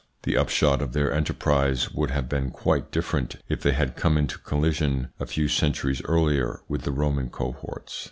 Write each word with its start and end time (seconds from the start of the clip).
The 0.23 0.35
upshot 0.35 0.81
of 0.81 0.93
their 0.93 1.13
enterprise 1.13 1.91
would 1.91 2.09
have 2.09 2.27
been 2.27 2.49
quite 2.49 2.89
different 2.89 3.35
if 3.49 3.61
they 3.61 3.73
had 3.73 3.95
come 3.95 4.17
into 4.17 4.39
collision 4.39 5.09
a 5.19 5.27
few 5.27 5.47
centuries 5.47 6.01
earlier 6.05 6.61
with 6.67 6.81
the 6.81 6.91
Roman 6.91 7.29
cohorts. 7.29 7.99